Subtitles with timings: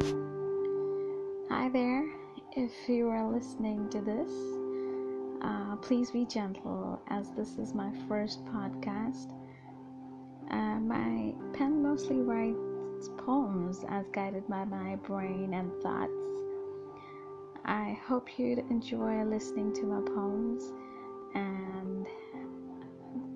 [0.00, 2.08] Hi there.
[2.52, 4.30] If you are listening to this,
[5.42, 9.32] uh, please be gentle as this is my first podcast.
[10.50, 16.12] Uh, my pen mostly writes poems as guided by my brain and thoughts.
[17.64, 20.62] I hope you'd enjoy listening to my poems
[21.34, 22.06] and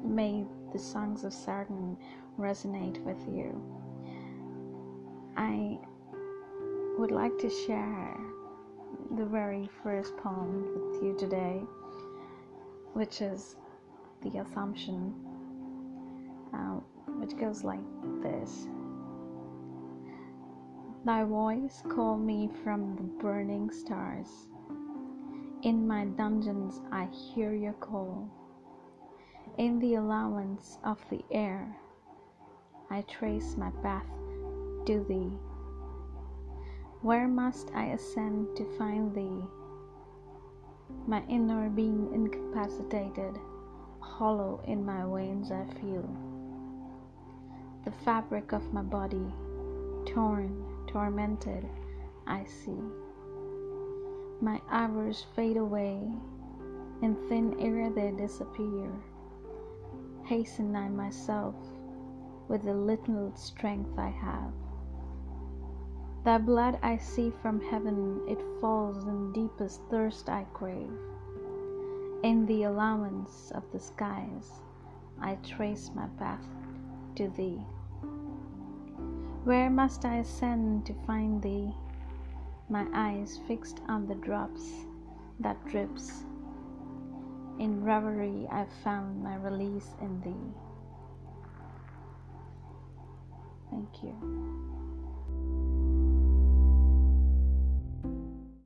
[0.05, 1.97] may the songs of Sargon
[2.39, 3.61] resonate with you.
[5.37, 5.79] I
[7.03, 8.17] would like to share
[9.17, 11.61] the very first poem with you today,
[12.93, 13.57] which is
[14.23, 15.13] The Assumption,
[16.55, 16.79] uh,
[17.19, 17.81] which goes like
[18.23, 18.69] this
[21.05, 24.29] Thy voice call me from the burning stars.
[25.63, 28.31] In my dungeons, I hear your call.
[29.59, 31.77] In the allowance of the air,
[32.91, 34.07] I trace my path
[34.87, 35.33] to thee.
[37.03, 39.45] Where must I ascend to find thee?
[41.05, 43.41] My inner being incapacitated,
[43.99, 46.09] hollow in my veins I feel.
[47.85, 49.27] The fabric of my body,
[50.07, 51.69] torn, tormented,
[52.29, 52.79] I see.
[54.41, 56.09] My hours fade away,
[57.03, 58.93] in thin air they disappear.
[60.23, 61.57] Hasten I myself
[62.47, 64.53] with the little strength I have.
[66.25, 70.93] Thy blood I see from heaven, it falls in deepest thirst I crave.
[72.23, 74.61] In the allowance of the skies,
[75.21, 76.47] I trace my path
[77.17, 77.61] to thee.
[79.43, 81.75] Where must I ascend to find thee?
[82.69, 84.87] My eyes fixed on the drops
[85.41, 86.23] that drips.
[87.59, 90.55] In reverie I found my release in thee.
[93.71, 94.82] Thank you.